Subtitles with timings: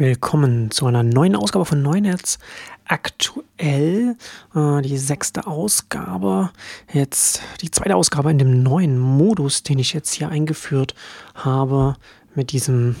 [0.00, 2.38] Willkommen zu einer neuen Ausgabe von Neunetz.
[2.86, 4.14] Aktuell
[4.54, 6.50] äh, die sechste Ausgabe.
[6.92, 10.94] Jetzt die zweite Ausgabe in dem neuen Modus, den ich jetzt hier eingeführt
[11.34, 11.96] habe.
[12.38, 12.94] Mit diesem,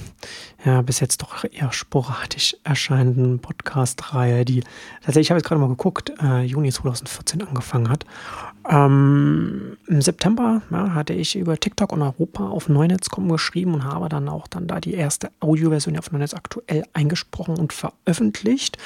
[0.64, 4.64] ja, bis jetzt doch eher sporadisch erscheinenden Podcast-Reihe, die
[4.96, 8.04] tatsächlich, ich habe jetzt gerade mal geguckt, äh, Juni 2014 angefangen hat.
[8.68, 14.08] Ähm, Im September ja, hatte ich über TikTok und Europa auf Neunetz.com geschrieben und habe
[14.08, 18.76] dann auch dann da die erste Audioversion auf Neunetz aktuell eingesprochen und veröffentlicht.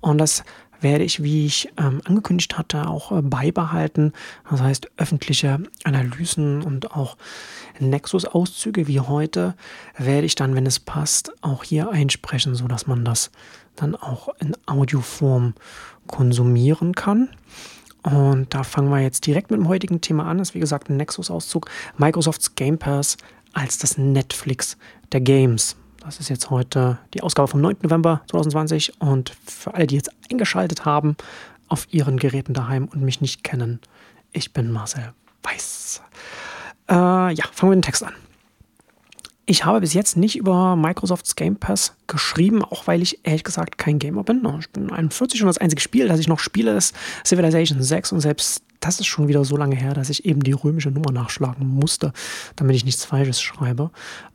[0.00, 0.44] Und das
[0.86, 4.12] werde ich, wie ich ähm, angekündigt hatte, auch äh, beibehalten.
[4.48, 7.16] Das heißt, öffentliche Analysen und auch
[7.80, 9.54] Nexus-Auszüge wie heute
[9.98, 13.32] werde ich dann, wenn es passt, auch hier einsprechen, sodass man das
[13.74, 15.54] dann auch in Audioform
[16.06, 17.30] konsumieren kann.
[18.02, 20.38] Und da fangen wir jetzt direkt mit dem heutigen Thema an.
[20.38, 21.68] Das ist wie gesagt ein Nexus-Auszug.
[21.98, 23.16] Microsofts Game Pass
[23.52, 24.76] als das Netflix
[25.10, 25.76] der Games.
[26.06, 27.78] Das ist jetzt heute die Ausgabe vom 9.
[27.82, 29.00] November 2020.
[29.00, 31.16] Und für alle, die jetzt eingeschaltet haben
[31.66, 33.80] auf ihren Geräten daheim und mich nicht kennen,
[34.32, 36.00] ich bin Marcel Weiß.
[36.88, 38.12] Äh, ja, fangen wir mit dem Text an.
[39.46, 43.76] Ich habe bis jetzt nicht über Microsofts Game Pass geschrieben, auch weil ich ehrlich gesagt
[43.76, 44.46] kein Gamer bin.
[44.60, 46.94] Ich bin 41 und das einzige Spiel, das ich noch spiele, ist
[47.24, 50.52] Civilization 6 und selbst das ist schon wieder so lange her, dass ich eben die
[50.52, 52.12] römische Nummer nachschlagen musste,
[52.54, 53.90] damit ich nichts Falsches schreibe.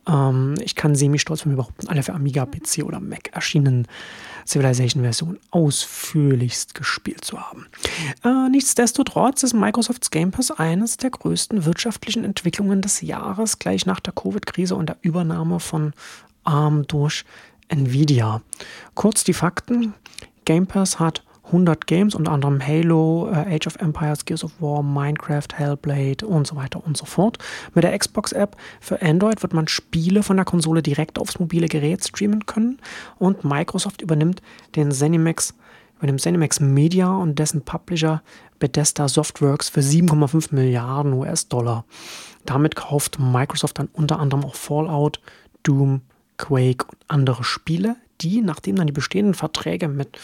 [0.06, 3.88] Ähm, ich kann semi-stolz von mir behaupten, alle für Amiga, PC oder Mac erschienenen
[4.46, 7.66] Civilization-Versionen ausführlichst gespielt zu haben.
[8.24, 14.00] Äh, nichtsdestotrotz ist Microsofts Game Pass eines der größten wirtschaftlichen Entwicklungen des Jahres, gleich nach
[14.00, 15.94] der Covid-Krise und der Übernahme von
[16.44, 17.24] ARM durch
[17.68, 18.42] Nvidia.
[18.94, 19.94] Kurz die Fakten.
[20.44, 21.22] Game Pass hat
[21.52, 26.46] 100 Games, unter anderem Halo, äh, Age of Empires, Gears of War, Minecraft, Hellblade und
[26.46, 27.38] so weiter und so fort.
[27.74, 32.04] Mit der Xbox-App für Android wird man Spiele von der Konsole direkt aufs mobile Gerät
[32.04, 32.78] streamen können
[33.18, 34.42] und Microsoft übernimmt
[34.74, 35.54] den ZeniMax,
[35.98, 38.22] übernimmt ZeniMax Media und dessen Publisher
[38.58, 41.84] Bethesda Softworks für 7,5 Milliarden US-Dollar.
[42.46, 45.20] Damit kauft Microsoft dann unter anderem auch Fallout,
[45.62, 46.02] Doom,
[46.38, 50.18] Quake und andere Spiele, die, nachdem dann die bestehenden Verträge mit,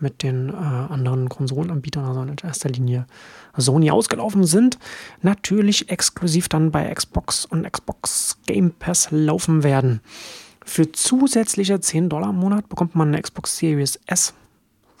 [0.00, 3.06] mit den äh, anderen Konsolenanbietern, also in erster Linie
[3.56, 4.78] Sony, ausgelaufen sind,
[5.22, 10.00] natürlich exklusiv dann bei Xbox und Xbox Game Pass laufen werden.
[10.64, 14.34] Für zusätzliche 10 Dollar im Monat bekommt man eine Xbox Series S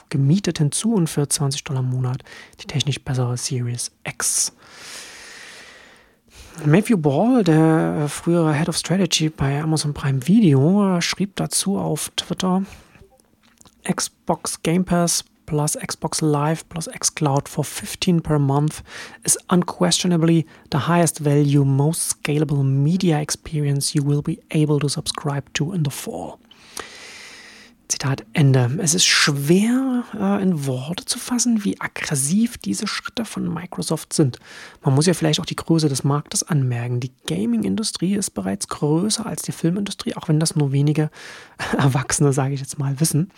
[0.08, 2.22] gemietet hinzu und für 20 Dollar im Monat
[2.60, 4.52] die technisch bessere Series X.
[6.64, 12.10] Matthew Ball, der äh, frühere Head of Strategy bei Amazon Prime Video, schrieb dazu auf
[12.16, 12.62] Twitter,
[13.84, 18.82] Xbox Game Pass plus Xbox Live plus xCloud for 15 per month
[19.24, 25.44] is unquestionably the highest value, most scalable media experience you will be able to subscribe
[25.52, 26.38] to in the fall.
[27.88, 28.78] Zitat Ende.
[28.82, 34.38] Es ist schwer äh, in Worte zu fassen, wie aggressiv diese Schritte von Microsoft sind.
[34.82, 37.00] Man muss ja vielleicht auch die Größe des Marktes anmerken.
[37.00, 41.10] Die Gaming-Industrie ist bereits größer als die Filmindustrie, auch wenn das nur wenige
[41.78, 43.30] Erwachsene, sage ich jetzt mal, wissen.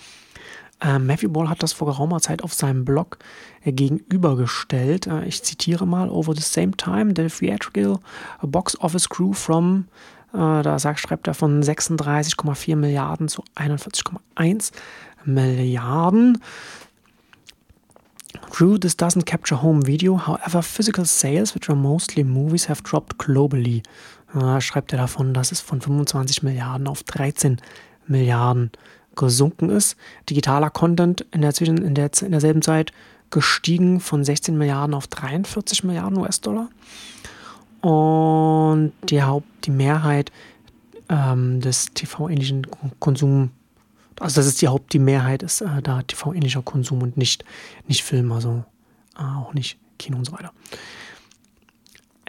[0.81, 3.19] Äh, Matthew Ball hat das vor geraumer Zeit auf seinem Blog
[3.65, 5.07] äh, gegenübergestellt.
[5.07, 7.99] Äh, ich zitiere mal: Over the same time, the theatrical
[8.43, 9.87] box office grew from
[10.33, 14.73] da sagt, schreibt er von 36,4 Milliarden zu 41,1
[15.25, 16.39] Milliarden.
[18.51, 20.27] True, this doesn't capture home video.
[20.27, 23.83] However, physical sales, which are mostly movies, have dropped globally.
[24.35, 27.59] Da schreibt er davon, dass es von 25 Milliarden auf 13
[28.07, 28.71] Milliarden
[29.17, 29.97] gesunken ist.
[30.29, 32.93] Digitaler Content in, der Zwischen, in, der, in derselben Zeit
[33.31, 36.69] gestiegen von 16 Milliarden auf 43 Milliarden US-Dollar.
[37.81, 40.33] Und die, Haupt, die Mehrheit
[41.09, 42.67] ähm, des TV-ähnlichen
[42.99, 43.51] Konsums,
[44.21, 47.45] also das ist die Haupt, die Mehrheit ist äh, da TV-ähnlicher Konsum und nicht,
[47.87, 48.65] nicht Film, also
[49.17, 50.53] äh, auch nicht Kino und so weiter.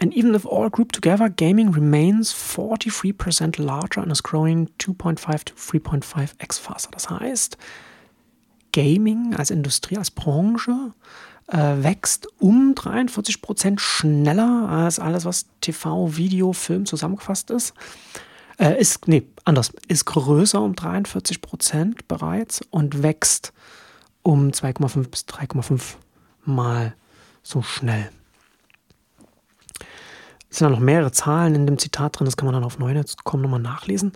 [0.00, 5.54] And even if all grouped together, gaming remains 43% larger and is growing 2.5 to
[5.54, 6.90] 3.5x faster.
[6.92, 7.58] Das heißt,
[8.72, 10.92] Gaming als Industrie, als Branche
[11.48, 17.74] äh, wächst um 43 Prozent schneller als alles, was TV, Video, Film zusammengefasst ist.
[18.58, 23.52] Äh, ist, nee, anders, ist größer um 43 Prozent bereits und wächst
[24.22, 25.94] um 2,5 bis 3,5
[26.44, 26.94] Mal
[27.42, 28.10] so schnell.
[30.50, 32.78] Es sind dann noch mehrere Zahlen in dem Zitat drin, das kann man dann auf
[32.78, 34.12] Neunetz.com nochmal nachlesen.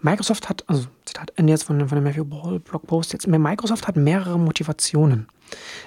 [0.00, 3.96] Microsoft hat, also Zitat Ende jetzt von, von dem Matthew Ball Blogpost, jetzt Microsoft hat
[3.96, 5.28] mehrere Motivationen.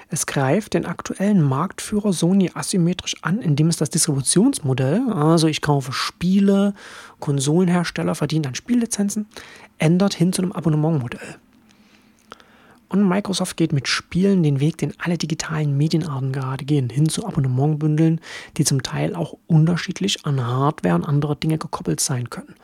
[0.08, 5.92] Es greift den aktuellen Marktführer Sony asymmetrisch an, indem es das Distributionsmodell, also ich kaufe
[5.92, 6.74] Spiele,
[7.18, 9.26] Konsolenhersteller verdienen dann Spiellizenzen,
[9.78, 11.38] ändert hin zu einem Abonnementmodell.
[12.88, 17.26] Und Microsoft geht mit Spielen den Weg, den alle digitalen Medienarten gerade gehen, hin zu
[17.26, 18.20] Abonnementbündeln,
[18.56, 22.54] die zum Teil auch unterschiedlich an Hardware und andere Dinge gekoppelt sein können.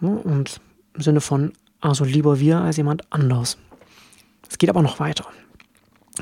[0.00, 0.60] Und
[0.94, 3.58] im Sinne von, also lieber wir als jemand anders.
[4.48, 5.26] Es geht aber noch weiter.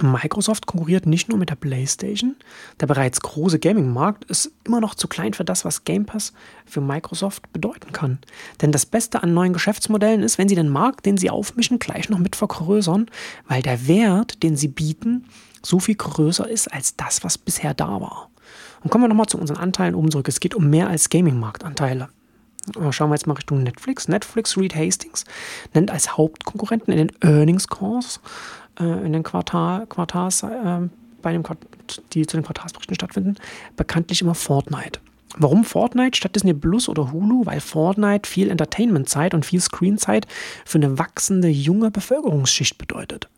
[0.01, 2.37] Microsoft konkurriert nicht nur mit der PlayStation.
[2.79, 6.33] Der bereits große Gaming-Markt ist immer noch zu klein für das, was Game Pass
[6.65, 8.19] für Microsoft bedeuten kann.
[8.63, 12.09] Denn das Beste an neuen Geschäftsmodellen ist, wenn sie den Markt, den sie aufmischen, gleich
[12.09, 13.07] noch mit vergrößern,
[13.49, 15.27] weil der Wert, den sie bieten,
[15.63, 18.31] so viel größer ist als das, was bisher da war.
[18.83, 20.29] Und kommen wir nochmal zu unseren Anteilen oben zurück.
[20.29, 22.09] Es geht um mehr als Gaming-Marktanteile.
[22.91, 24.07] Schauen wir jetzt mal Richtung Netflix.
[24.07, 25.25] Netflix Reed Hastings
[25.75, 28.21] nennt als Hauptkonkurrenten in den Earnings Calls
[28.81, 30.89] äh, in den Quartal, Quartals, äh,
[31.23, 31.43] bei dem,
[32.13, 33.37] die zu den Quartalsberichten stattfinden,
[33.77, 35.01] bekanntlich immer Fortnite.
[35.37, 37.47] Warum Fortnite statt Disney Plus oder Hulu?
[37.47, 40.27] Weil Fortnite viel Entertainment-Zeit und viel Screenzeit
[40.65, 43.29] für eine wachsende junge Bevölkerungsschicht bedeutet.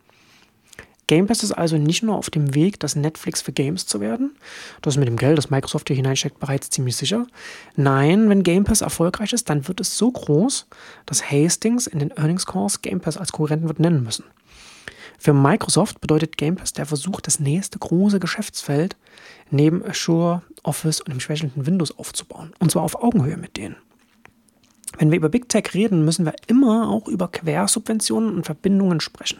[1.07, 4.35] Game Pass ist also nicht nur auf dem Weg, das Netflix für Games zu werden.
[4.81, 7.27] Das ist mit dem Geld, das Microsoft hier hineinsteckt, bereits ziemlich sicher.
[7.75, 10.65] Nein, wenn Game Pass erfolgreich ist, dann wird es so groß,
[11.05, 14.23] dass Hastings in den Earnings Calls Game Pass als Konkurrenten wird nennen müssen.
[15.23, 18.97] Für Microsoft bedeutet Game Pass der Versuch, das nächste große Geschäftsfeld
[19.51, 22.51] neben Azure, Office und dem schwächelnden Windows aufzubauen.
[22.59, 23.77] Und zwar auf Augenhöhe mit denen.
[24.97, 29.39] Wenn wir über Big Tech reden, müssen wir immer auch über Quersubventionen und Verbindungen sprechen.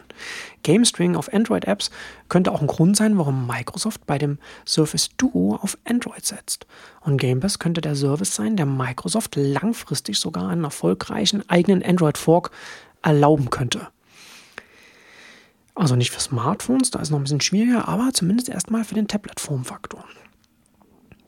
[0.63, 1.91] GameString auf Android-Apps
[2.29, 6.65] könnte auch ein Grund sein, warum Microsoft bei dem Surface Duo auf Android setzt.
[7.01, 12.51] Und Game Pass könnte der Service sein, der Microsoft langfristig sogar einen erfolgreichen eigenen Android-Fork
[13.01, 13.89] erlauben könnte.
[15.75, 19.07] Also nicht für Smartphones, da ist noch ein bisschen schwieriger, aber zumindest erstmal für den
[19.07, 20.05] Tablet-Formfaktor.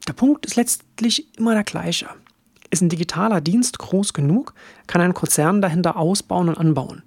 [0.07, 2.07] Der Punkt ist letztlich immer der gleiche.
[2.69, 4.53] Ist ein digitaler Dienst groß genug,
[4.85, 7.03] kann ein Konzern dahinter ausbauen und anbauen.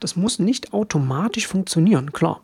[0.00, 2.40] Das muss nicht automatisch funktionieren, klar.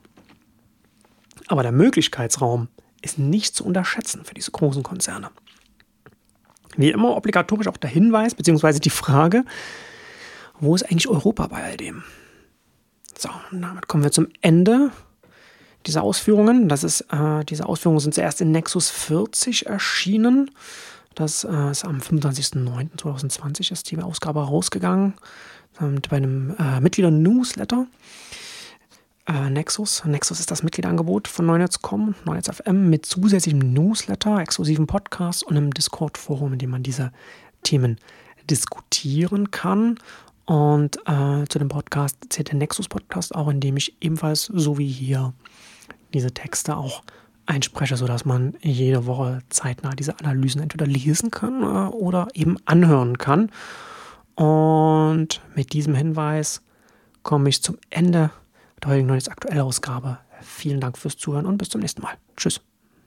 [1.49, 2.69] Aber der Möglichkeitsraum
[3.03, 5.31] ist nicht zu unterschätzen für diese großen Konzerne.
[6.77, 8.79] Wie immer obligatorisch auch der Hinweis bzw.
[8.79, 9.44] die Frage,
[10.61, 12.05] wo ist eigentlich Europa bei all dem?
[13.20, 14.93] So, damit kommen wir zum Ende
[15.84, 16.70] dieser Ausführungen.
[16.70, 20.50] Das ist, äh, diese Ausführungen sind zuerst in Nexus 40 erschienen.
[21.14, 25.12] Das äh, ist am 25.09.2020 ist die Ausgabe rausgegangen
[25.82, 27.87] ähm, bei einem äh, Mitglieder-Newsletter.
[29.26, 30.02] Äh, Nexus.
[30.06, 36.55] Nexus ist das Mitgliederangebot von Neunetz.com, Neunetz.fm mit zusätzlichem Newsletter, exklusiven Podcast und einem Discord-Forum,
[36.55, 37.12] in dem man diese
[37.64, 37.99] Themen
[38.49, 39.99] diskutieren kann.
[40.50, 44.79] Und äh, zu dem Podcast zählt der Nexus Podcast auch, in dem ich ebenfalls so
[44.79, 45.32] wie hier
[46.12, 47.05] diese Texte auch
[47.47, 53.17] einspreche, sodass man jede Woche zeitnah diese Analysen entweder lesen kann äh, oder eben anhören
[53.17, 53.52] kann.
[54.35, 56.62] Und mit diesem Hinweis
[57.23, 58.32] komme ich zum Ende
[58.82, 60.19] der heutigen Neues Aktuelle Ausgabe.
[60.41, 62.14] Vielen Dank fürs Zuhören und bis zum nächsten Mal.
[62.37, 62.61] Tschüss.